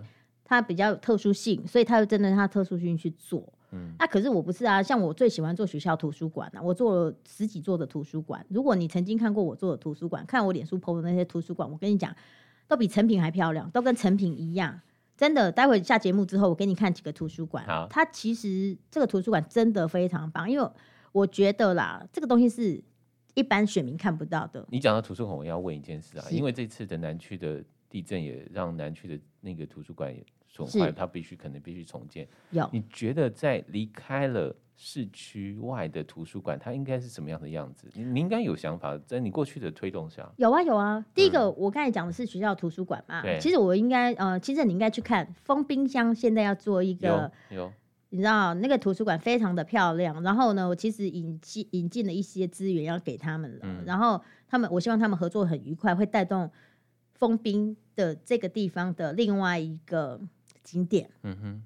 [0.51, 3.47] 它比较有特殊性，所以他就针对他特殊性去做。
[3.71, 8.45] 嗯，那、啊、可是我不是啊，像我最喜欢做学校图书馆啊，我做了十几座的图书馆。
[8.49, 12.15] 如果你曾经看过我做的图书馆，看我脸书 PO 的那些图书馆，我跟你讲，
[12.67, 14.79] 都比成品还漂亮，都跟成品一样。
[15.15, 17.65] 真的，待会下节目之后，我给你看几个图书馆。
[17.65, 20.69] 好，它其实这个图书馆真的非常棒，因为
[21.11, 22.81] 我觉得啦，这个东西是
[23.35, 24.65] 一般选民看不到的。
[24.69, 30.25] 你讲到图书馆，我要问一件事啊，因为这次的南区的地震也让南区的那个图书馆也。
[30.49, 32.27] 损坏，它必须可能必须重建。
[32.49, 37.87] 有，你觉得在离开了市区外的图书馆，它应该是什么样的样子？
[37.93, 40.27] 你你应该有想法，在你过去的推动下。
[40.37, 43.21] 有啊有啊，第一个、嗯、我刚才讲的是学校图书馆嘛。
[43.21, 43.37] 对。
[43.39, 47.73] 其实我应该呃，其实你应该去看封冰箱，现在要做一个有，有
[48.09, 50.21] 你知道那个图书馆非常的漂亮。
[50.23, 53.59] 然后呢，我其实引进引进了一些资源要给他们了。
[53.63, 56.49] 嗯、然后他们，我希望他们合作很愉快，会带动
[57.13, 60.19] 封冰的这个地方的另外一个。
[60.63, 61.63] 景点，嗯哼，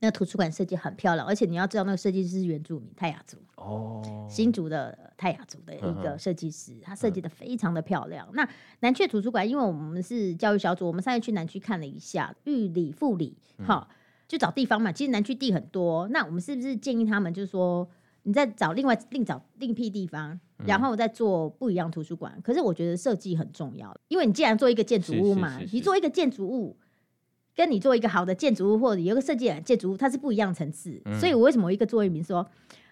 [0.00, 8.26] 那图书馆设计很漂亮，而且你要知道，那个设计师是原住民泰雅族哦，新竹的泰雅族的一个设计师，他设计的非常的漂亮。
[8.28, 8.48] 嗯、那
[8.80, 13.88] 南区图书馆，因为我们是教育小组，我们上次去南区看了一下，玉里、富里，好，
[14.28, 14.92] 就找地方嘛。
[14.92, 17.88] 其实南区地很多，那我们是不是建议他们，就是说，
[18.22, 22.32] 你再找另外另找另辟地方，然后再做不一样图书馆？
[22.36, 26.76] 嗯、可是我觉得设计很重要，因为你既然做一个建筑物嘛，你做一个建筑物。
[27.56, 31.00] 跟你做一个好的建筑物，或者有一个设计的建筑物，它是不一样层次。
[31.06, 32.46] 嗯、所以我为什么我一个座右铭说，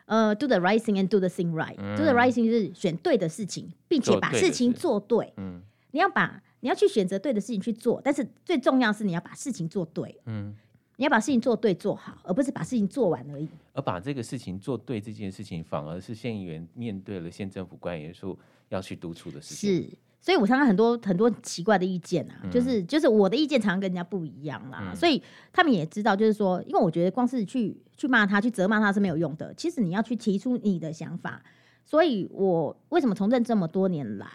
[0.07, 1.95] 呃，do the right thing and do the thing right、嗯。
[1.97, 5.35] do the right thing 就是选对的事情，并且把事情做对。
[5.37, 10.19] 嗯，你要把你要去选择对的事情去做，但是最重要是你要把事情做对。
[10.25, 10.57] 嗯，
[10.97, 13.47] 你要把事情做对做好，而不是把事情做完而已。
[13.75, 18.35] 而把这个事情做对这件事情，反而是县议员面对了县政府官员说
[18.71, 19.83] 要去督促的事情。
[19.83, 19.91] 是。
[20.25, 31.43] 所以我常常很多很多奇怪的意见啊，嗯、就是就是我的意见常常跟人家不一样啦，嗯、所以他们也知道，就是说，因为我觉得光是去去骂他、去责骂他是没有用的，其实你要去提出你的想法。
[31.85, 34.27] 所以我为什么从政这么多年来，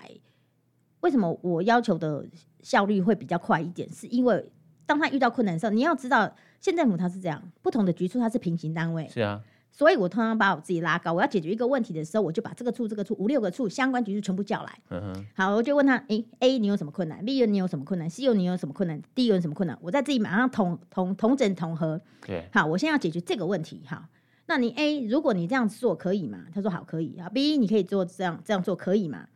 [1.00, 2.24] 为什么我要求的
[2.62, 3.92] 效率会比较快一点？
[3.92, 4.48] 是因为
[4.86, 9.42] 当他遇到困难的时候，你要知道，县政府它是这样，不同的局处它是平行单位，是啊。
[9.72, 14.80] 所以我通常把我自己拉高，我要解决一个问题的时候，我就把这个处、这个处、五六个处相关局处全部叫来。
[14.90, 15.26] 嗯哼。
[15.36, 19.78] 好，我就问他，诶、欸、A 你有什么困难？B 你有什么困难？C 你有什么困难？D 有什么困难？
[19.82, 22.02] 我在自己马上统统统整统合。
[22.26, 22.50] 对。
[22.52, 23.84] 好，我现在要解决这个问题。
[23.88, 24.04] 好，
[24.48, 26.46] 那你 A 如果你这样做可以吗？
[26.54, 27.18] 他说好，可以。
[27.18, 29.28] 啊，B 你可以做这样这样做可以吗？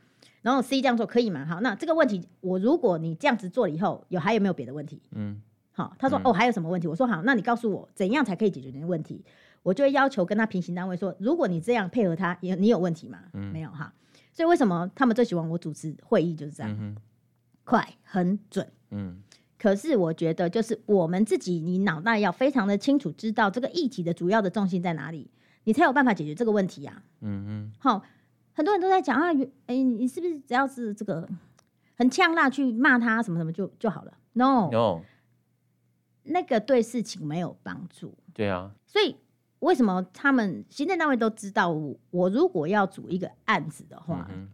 [0.42, 1.46] 然后 C 这样做可以吗？
[1.46, 5.02] 好，那这个问题我如果你这样子做了以后，有还有没有别的问题？
[5.12, 5.42] 嗯。
[5.76, 6.88] 好，他说、嗯、哦还有什么问题？
[6.88, 9.24] 我说好，那你告诉我怎样才可以解决你的问题？
[9.64, 13.20] 我就会要求跟他平行单位说，如果你这样配合他，你你有问题吗？
[13.34, 13.94] 嗯、没有哈。
[14.34, 16.98] 所以为什么他们最喜欢我主持会议就是这样，嗯、
[17.64, 18.70] 快很准。
[18.92, 19.24] 嗯。
[19.58, 25.32] 可是我觉得就是我们自己，你脑袋要非常的清楚，知道这个议题的主要的重心在哪里，
[25.64, 27.22] 你才有办法解决这个问题呀、啊。
[27.22, 27.72] 嗯嗯。
[27.80, 28.04] 好，
[28.52, 29.30] 很多人都在讲啊，
[29.68, 31.30] 哎，你是不是只要是这个
[31.96, 35.02] 很呛辣去骂他什么什么就就好了？No No，
[36.24, 38.18] 那个对事情没有帮助。
[38.34, 38.74] 对啊。
[38.86, 39.16] 所以。
[39.64, 41.96] 为什么他们行政单位都知道我？
[42.12, 44.50] 我如果要组一个案子的话，嗯、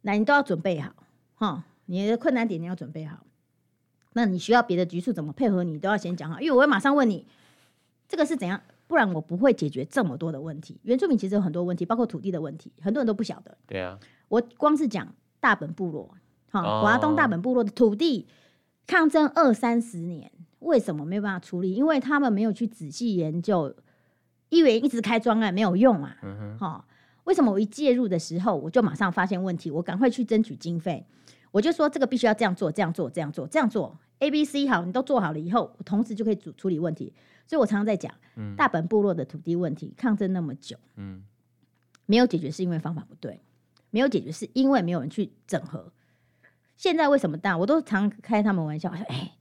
[0.00, 0.90] 那你都要准备好
[1.34, 1.64] 哈。
[1.84, 3.26] 你的困难点你要准备好。
[4.14, 7.26] 那你需要别的局处怎么配合你，都要先讲好，因为我会马上问你
[8.08, 10.80] 这个是怎样，不然我不会解决这么多的问题。
[10.84, 13.54] 原住民其实有很多问题，包括土地的问题，很多人都不晓得。
[13.66, 13.98] 对啊，
[14.28, 16.14] 我光是讲大本部落
[16.50, 18.26] 哈，华东大本部落的土地
[18.86, 21.74] 抗争二三十年，为什么没有办法处理？
[21.74, 23.76] 因为他们没有去仔细研究。
[24.54, 26.84] 议员一直开专案没有用啊，嗯哼，哦，
[27.24, 31.04] 为什么我一介入的时候，我就马上发现问题，我赶快去争取经费，
[31.50, 37.12] 我就说这个必须要这样做，这样做，这样做，这样做，A、B、C 好，你都做好了以后，我同时就可以处处理问题。
[37.46, 41.24] 所以我常常在讲，嗯，大本部落的土地问题抗争那么久，嗯，
[42.06, 43.40] 没有解决是因为方法不对，
[43.90, 45.92] 没有解决是因为没有人去整合。
[46.76, 47.56] 现在为什么大？
[47.58, 49.32] 我都常开他们玩笑，哎。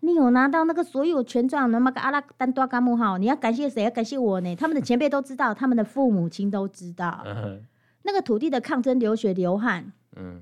[0.00, 3.82] 你有拿到那个所有权状，那么个阿拉丹多嘎木哈，你要感谢谁？
[3.82, 4.54] 要感谢我呢？
[4.54, 7.24] 他们的前辈都知道，他们的父母亲都知道，
[8.04, 10.40] 那个土地的抗争流血流汗，嗯，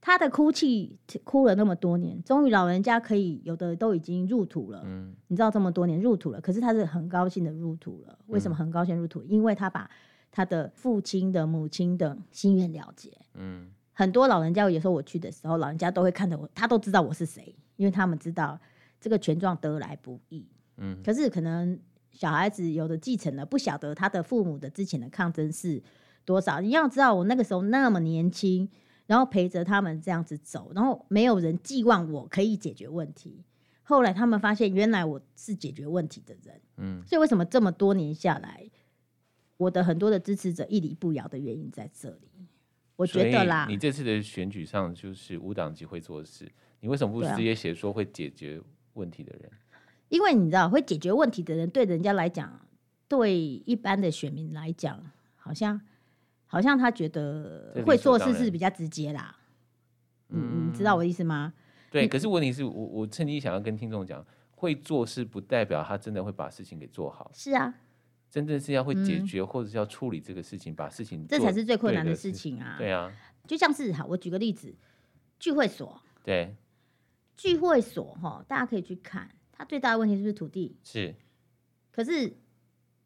[0.00, 8.16] 他的哭泣哭了那么多年，终于老人家可以有的都已经入土了，嗯，你知道这么多年入土了，可是他是很高兴的入土了。
[8.28, 9.22] 为什么很高兴入土？
[9.24, 9.90] 因为他把
[10.30, 17.56] 他的父亲的母亲的心愿了结，嗯，很多老人家有时候我去的时候，老人家都会看着我，他都知道我是谁。
[17.76, 18.56] 因为他们知道
[19.00, 21.76] 这个权状得来不易，嗯，可是可能
[22.12, 25.82] 小孩子有的继承了，不晓得他的父母的之前的抗争是
[26.24, 26.60] 多少。
[26.60, 28.70] 你要知道，我那个时候那么年轻，
[29.06, 33.44] 然后陪着他们这样子走，然后没有人寄望我可以解决问题。
[33.82, 38.70] 后来他们发现，原来我是解决问题的人，嗯，所以为什么这么多年下来，
[39.56, 42.30] 我的很多的支持者屹立不摇的原因在这里。
[42.96, 46.50] 我觉得啦，你这次的选举上就是无党籍会做事。
[46.80, 48.60] 你为什么不直接写说会解决
[48.92, 49.50] 问题的人？
[50.10, 52.60] 因为你知道，会解决问题的人对人家来讲，
[53.08, 55.80] 对一般的选民来讲，好像
[56.46, 59.36] 好像他觉得会做事是比较直接啦。
[60.28, 61.52] 嗯，你知道我的意思吗？
[61.90, 67.30] 对，可是问题是我我趁机想要跟听众讲，会做事不代表他真的会把事情给做好。
[67.34, 67.74] 是啊，
[68.34, 72.74] 真正是要会解决或者是要处理这个事情，把事情这才是最困难的事情啊。
[72.76, 73.12] 对啊，
[73.46, 74.74] 就像是哈，我举个例子，
[75.38, 76.56] 聚会所对。
[77.36, 80.76] 聚会所哈，大家可以去看，它最大的问题是不是土地？
[80.82, 81.14] 是。
[81.92, 82.36] 可是，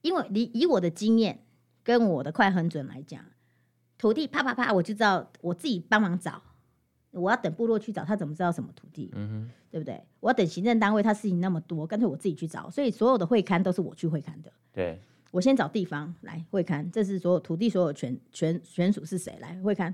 [0.01, 1.45] 因为你以我的经验
[1.83, 3.23] 跟我的快很准来讲，
[3.99, 6.43] 土地啪啪啪，我就知道我自己帮忙找。
[7.11, 9.11] 我要等部落去找，他怎么知道什么土地？
[9.15, 10.03] 嗯哼，对不对？
[10.21, 12.71] 我要等行政单位，他事情那么多，干脆我自己去找。
[12.71, 14.51] 所以所有的会刊都是我去会勘的。
[14.73, 14.99] 对。
[15.31, 19.93] 我先找地方来会勘，这是所有土地所有权权权属是谁来会勘？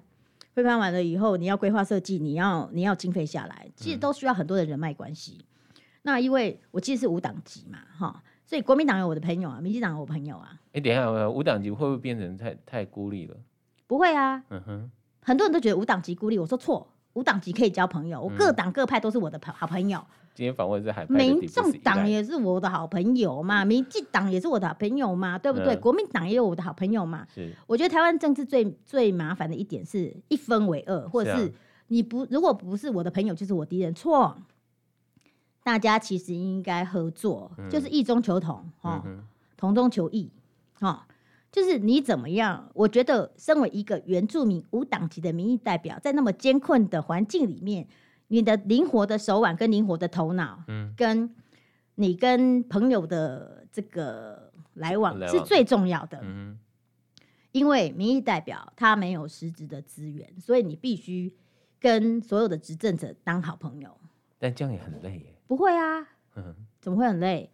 [0.54, 5.38] 会勘完了以后，你要规划设计，你要你要经费下来，其实都需要很多的人脉关系。
[5.40, 10.50] 嗯、那因为我其实是无党籍嘛，哈，所以国民党有我的朋友啊，民进党有我朋友啊。
[10.66, 13.36] 哎、欸，等一下，无党籍会不会变成太太孤立了？
[13.88, 14.90] 不会啊，嗯哼，
[15.22, 19.98] 很多人都觉得无党籍孤立，我说错，无党籍可以交朋友，我各党各派都是我的朋好朋友。
[19.98, 25.76] 嗯今天访问是海民众党也是我的好朋友嘛，民进党也是我的好朋友嘛，对不对？
[25.76, 27.24] 嗯、国民党也有我的好朋友嘛。
[27.32, 31.52] 是，我觉得台湾政治最最麻烦的一点是一分为二，或者是
[31.86, 33.94] 你不如果不是我的朋友，就是我敌人。
[33.94, 34.36] 错，
[35.62, 39.22] 大家其实应该合作，嗯、就是异中求同，哈、哦，嗯、
[39.56, 40.28] 同中求异，
[40.80, 40.98] 哈、哦，
[41.52, 42.68] 就是你怎么样？
[42.74, 47.86] 我觉得身为一个原住民无党籍的民意代表，在那么艰困的环境里面，
[48.34, 51.32] 你的灵活的手腕跟灵活的头脑，嗯，跟
[51.94, 56.18] 你跟朋友的这个来往是最重要的。
[56.22, 56.58] 嗯，
[57.52, 61.32] 因为民意代表他没有实质的资源，所以你必须
[61.78, 63.96] 跟所有的执政者当好朋友。
[64.36, 65.36] 但这样也很累耶。
[65.46, 66.00] 不会啊，
[66.34, 67.48] 嗯，怎么会很累？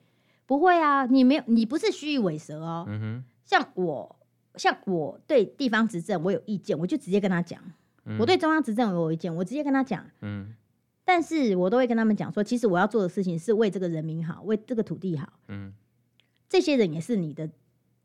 [0.46, 2.86] 不会啊，你没有，你不是虚与委蛇哦。
[2.88, 4.16] 嗯哼，像我，
[4.54, 7.60] 像我对地方执政我有意见，我就直接跟他讲；
[8.06, 10.02] 嗯、我对中央执政我有意见，我直接跟他讲。
[10.22, 10.54] 嗯，
[11.12, 15.32] 但是我都会跟他们讲说，其实我要做的事情是为这个人民好，为这个土地好。
[15.48, 15.74] 嗯，
[16.48, 17.50] 这些人也是你的，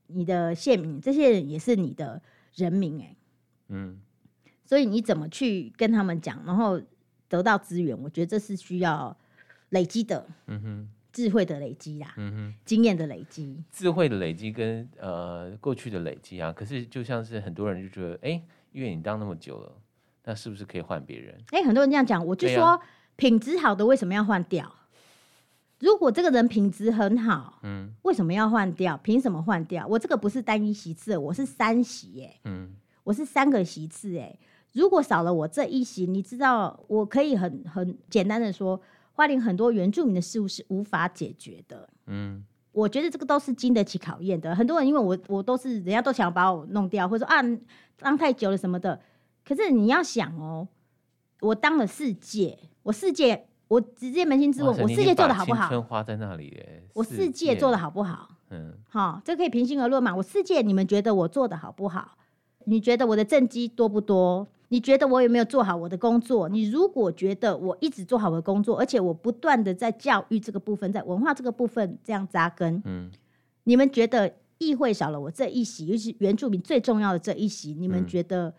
[0.07, 2.19] 你的县民，这些人也是你的
[2.55, 3.03] 人民、欸。
[3.03, 3.15] 哎，
[3.67, 4.01] 嗯，
[4.65, 6.81] 所以你怎么去跟他们讲，然后
[7.29, 7.95] 得到资源？
[8.01, 9.15] 我觉得这是需要
[9.69, 10.27] 累积的。
[10.47, 10.89] 嗯哼。
[11.13, 19.71] 智慧的累积啦，嗯哼，经验的累积，智慧的累积跟呃过去的累积啊，可是就像是很多人就觉得，哎、欸，因为你当那么久了，
[20.25, 21.35] 那是不是可以换别人？
[21.51, 22.79] 哎、欸，很多人这样讲，我就说、啊、
[23.15, 24.69] 品质好的为什么要换掉？
[25.79, 28.97] 如果这个人品质很好，嗯，为什么要换掉？
[28.97, 29.85] 凭什么换掉？
[29.87, 34.37] 我这个不是单一席次，我是三席，哎，嗯，我是三个席次，哎，
[34.73, 38.81] 如果少了我这一席，你知道，我可以很很简单的说。
[39.17, 44.53] 花莲很多原住民的事物是无法解决的，嗯，我觉得这个都是经得起考验的。
[44.53, 47.41] 很多人因为我我都是人家都想把我弄掉，或者说啊
[47.97, 48.99] 当太久了什么的。
[49.47, 50.67] 可是你要想哦，
[51.41, 55.67] 我当了世界，我世界我直接扪心自问，我世界做的好不好？
[55.69, 58.29] 春花在那里耶，我世界做的好不好？
[58.49, 60.15] 嗯，好，这可以平心而论嘛。
[60.15, 62.17] 我世界你们觉得我做的好不好？
[62.65, 64.47] 你觉得我的政绩多不多？
[64.69, 66.49] 你觉得我有没有做好我的工作？
[66.49, 73.11] 你如果觉得我一直做好我的工作，而且我不断的在教育这个部分，在文化这个部分这样扎根，嗯，
[73.65, 78.51] 你们觉得议会少了我这一席，尤其原住民最重要的这一席，你们觉得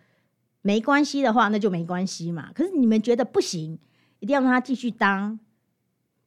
[0.67, 2.51] 没关系的话，那就没关系嘛。
[2.53, 3.79] 可是你们觉得不行，
[4.19, 5.39] 一定要让他继续当，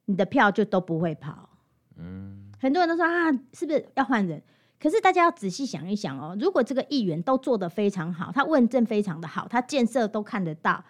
[0.06, 1.50] 你的票就都不会跑。
[1.98, 4.42] 嗯，很多人都说啊，是不是要换人？
[4.80, 10.82] 可是大家要仔细想一想哦，如果这个议员都做得非常好，他问政非常的好，他建设都看得到，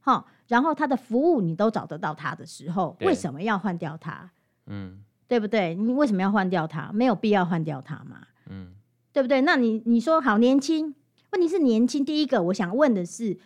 [0.00, 4.30] 哈，然后他的服务你都找得到他的时候，为什么要换掉他？
[4.66, 5.74] 嗯，对不对？
[5.74, 6.90] 你为什么要换掉他？
[6.92, 8.74] 没有必要换掉他嘛，嗯，
[9.14, 9.40] 对不对？
[9.40, 10.94] 那你你说好年轻，
[11.30, 12.04] 问题是年轻。
[12.04, 13.38] 第一个，我想问的是，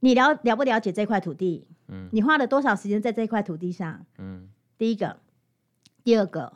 [0.00, 1.66] 你了了不了解这块土地？
[1.88, 4.04] 嗯，你花了多少时间在这块土地上？
[4.18, 5.18] 嗯，第一个，
[6.04, 6.52] 第二个。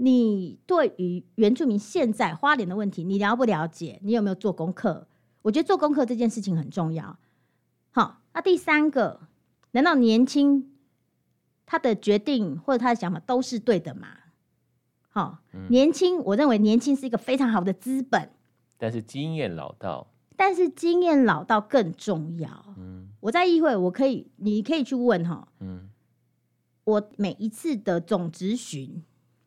[0.00, 3.98] 你对于原住民现在花莲的问题，你了不了解？
[4.04, 5.08] 你有没有做功课？
[5.42, 7.18] 我觉得做功课这件事情很重要。
[7.90, 9.22] 好，那第三个，
[9.72, 10.70] 难道年轻
[11.66, 14.06] 他的决定或者他的想法都是对的吗？
[15.08, 18.30] 好，嗯、年轻，我认为年轻是一个非常好的资本，
[18.78, 22.48] 但是经验老道，但是经验老道更重要。
[22.78, 25.46] 嗯，我在议会，我可以，你可以去问哈。
[25.60, 25.90] 嗯，
[26.84, 29.02] 我每一次的总咨询。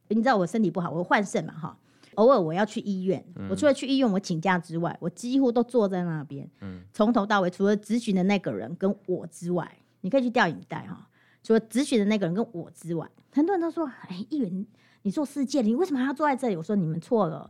[0.10, 1.78] 你知道我身体不好，我换肾嘛哈，
[2.16, 11.08] 偶尔我要去医院，嗯、我除了去医院我请假之外，我几乎都坐在那边，嗯从、嗯、头到尾，除了咨询的那个人跟我之外，你可以去调影带哈，
[11.42, 14.68] 除了咨询的那个人跟我之外，很多人都说，哎，议员
[15.04, 16.58] 你做世界，你为什么还要坐在这里？
[16.58, 17.50] 我说你们错了，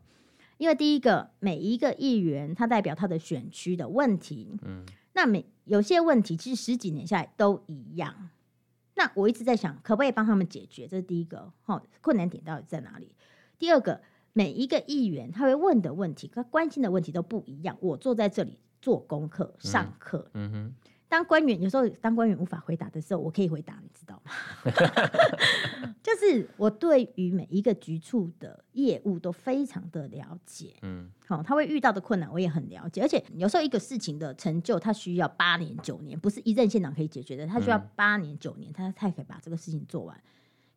[0.61, 8.29] 因为第一个，每一个议员他代表他的选区的问题，嗯，那每有些问题其实十几年下来都一样。
[8.93, 10.87] 那我一直在想，可不可以帮他们解决？
[10.87, 13.11] 这是第一个，哈，困难点到底在哪里？
[13.57, 13.99] 第二个，
[14.33, 17.75] 每一个议员他会问的问题，他关心的问题都不一样。
[17.79, 20.91] 我坐在这里做功课、上课，嗯，嗯哼。
[21.09, 24.31] 当官员有时候当官员无法回答的时候，我可以回答，你知道吗？
[26.31, 40.19] 就是我对于每一个局处的业务都非常的了解，嗯，好，他会遇到的困难我也很了解，而且有时候一个事情的成就，他需要八年九年，不是一任县长可以解决的，他需要八年九年，他才可以把这个事情做完。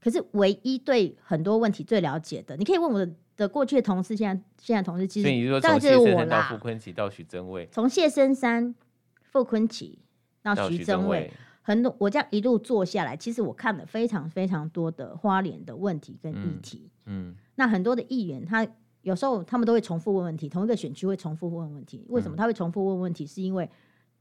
[0.00, 6.48] 可是唯一对很多问题最了解的，你可以问我的的过去的同事，现在现在同事，其实大概就是我啦。
[6.50, 8.74] 傅坤奇到徐增蔚，从谢深山、
[9.22, 10.00] 傅坤奇。
[10.42, 11.32] 到徐增蔚，
[11.66, 16.90] 很多我这样一路做下来，其实我看了非常非常多的花莲的问题跟议题。
[17.06, 18.68] 嗯，嗯，那很多的议员，他
[19.00, 22.04] 有时候他们都会重复问问题，同一个选区会重复问问题。
[22.10, 23.26] 为什么他会重复问问题？
[23.26, 23.66] 是因为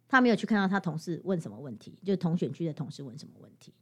[0.07, 3.73] 他没有去看到他同事问什么问题，就是同选区的同事问什么问题。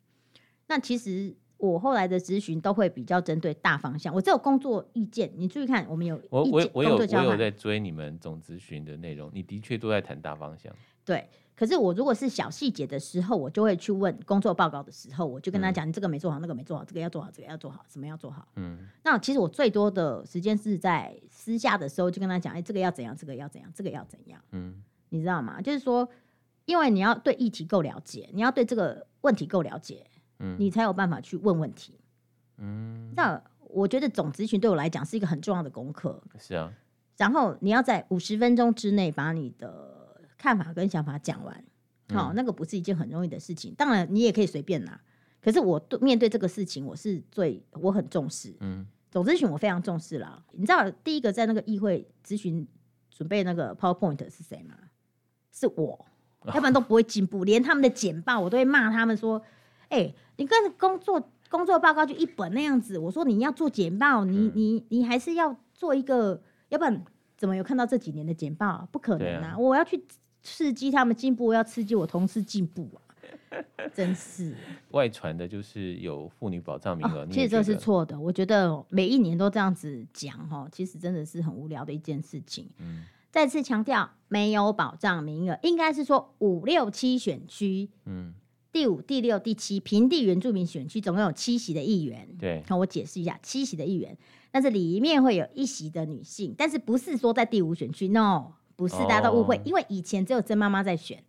[0.66, 4.12] 那其实我后来的咨询都会比较针对大方向。
[4.12, 10.76] 我只有工作意见，你注意看，我们有我我我有我有在追你们总咨询的内容，你的确都在谈大方向。
[11.06, 11.30] 对。
[11.62, 18.48] 可是我如果是小细节的时候，我就会去问工作报告的时候，我就跟他讲，你这个没做好，那个没做好，这个要做好，这个要做好，什么要做好。
[18.56, 24.42] 嗯，那其实我最多的时间是在私下的时候，就跟他讲，哎，这个要怎样，这个要怎样，这个要怎样。
[24.54, 25.62] 嗯，你知道吗？
[25.62, 26.10] 就是说，
[26.66, 30.04] 因为你要对议题够了解，你要对这个问题够了解，
[30.40, 32.00] 嗯，你才有办法去问问题。
[32.58, 36.20] 嗯，那我觉得总咨询对我来讲是一个很重要的功课。
[36.40, 36.74] 是啊，
[37.18, 40.01] 然后你要在五十分钟之内把你的。
[40.42, 41.64] 看法跟想法讲完，
[42.12, 43.76] 好、那个不是一件很容易的事情。
[43.78, 45.00] 当然，你也可以随便拿。
[45.40, 48.52] 可是我对面对这个事情，我是最我很重视。
[48.60, 50.44] 嗯，总咨询我非常重视啦。
[50.54, 52.68] 你知道第一个在那个议会咨询
[53.12, 54.74] 准备那个 PowerPoint 是谁吗？
[55.52, 56.08] 是我，
[56.48, 57.44] 要不然都不会进步。
[57.44, 59.40] 连他们的简报，我都会骂他们说
[59.90, 67.06] ：“哎、欸，你跟工作工作报告就一本那样子。”我说：“你要做简报，你、嗯、你你还是要做一个，要不然
[67.38, 68.88] 怎么有看到这几年的简报？
[68.92, 69.50] 不可能啊！
[69.52, 70.04] 啊我要去。”
[70.42, 73.00] 刺激他们进步，要刺激我同事进步啊！
[73.94, 74.56] 真是
[74.92, 77.24] 外传的，就是有妇女保障名额。
[77.24, 78.18] 哦，其实这是错的。
[78.20, 82.70] 我觉得每一年都这样子讲，哈，其实真的是很无聊的一件事情。
[82.80, 88.34] 嗯，再次强调，没有保障名额，应该是说五六七选区，嗯，
[88.72, 92.28] 第五、第六、第七平地原住民选区总共有七席的议员。
[92.40, 94.18] 对，那我解释一下，七席的议员，
[94.50, 98.54] 但是里面会有一席的女性，但是不是说在第五选区？No。
[98.76, 101.22] 不是，大家都误会，因为以前只有曾妈妈在选，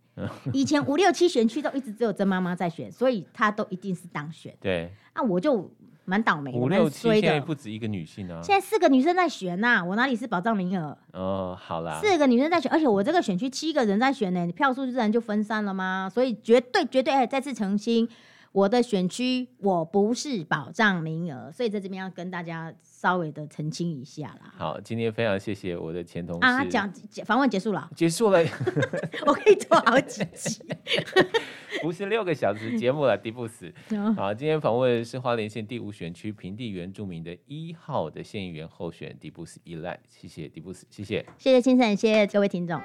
[0.51, 4.55] 以前五六七选区都一直只有曾妈妈在选，所以她都一定是当选。
[4.59, 5.71] 对，啊，我就
[6.05, 6.57] 蛮倒霉的。
[6.57, 10.97] 五六七现在不止一个女性啊，现在四个女生在选呐，我哪里是保障名额？
[11.13, 16.09] 哦，好啦，四个女生在选，而且我这个选区七个人在选呢，你票数自然就分散了吗？
[16.13, 18.07] 所以绝对绝对，再次澄清。
[18.51, 22.71] 我的选区我不是保障名额，所以在这边要跟大家
[23.03, 24.53] 稍微的澄清一下啦。
[24.55, 26.89] 好，今天非常谢谢我的前同事啊，讲
[27.25, 28.39] 访问结束了，结束了，
[29.27, 30.63] 我可以做好几集，
[31.83, 33.73] 不是六个小时节目了，迪布斯。
[34.15, 42.79] 好，今天访问是花莲县第五选区平地原住民的一号的县议员候选人迪布斯依赖，谢谢迪布斯，谢谢，谢谢清晨，谢谢各位听众。